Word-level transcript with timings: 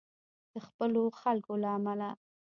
د 0.51 0.53
خپلو 0.67 1.03
خلکو 1.21 1.53
له 1.63 1.69
امله. 1.77 2.09